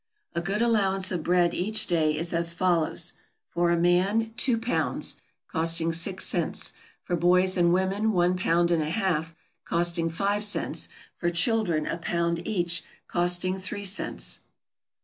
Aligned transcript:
A 0.33 0.41
good 0.41 0.63
allowance 0.63 1.11
of 1.11 1.21
bread 1.21 1.53
each 1.53 1.85
day 1.85 2.17
is 2.17 2.33
as 2.33 2.53
follows: 2.53 3.13
for 3.49 3.69
a 3.69 3.77
man 3.77 4.33
two 4.35 4.57
pounds, 4.57 5.17
costing 5.47 5.93
six 5.93 6.25
cents; 6.25 6.73
for 7.03 7.15
boys 7.15 7.55
and 7.55 7.71
women 7.71 8.11
one 8.11 8.35
pound 8.35 8.71
and 8.71 8.81
a 8.81 8.89
half, 8.89 9.35
costing 9.63 10.09
five 10.09 10.43
cents; 10.43 10.89
for 11.19 11.29
children 11.29 11.85
a 11.85 11.97
pound 11.99 12.41
each, 12.47 12.83
costing 13.07 13.59
three 13.59 13.85
cents. 13.85 14.39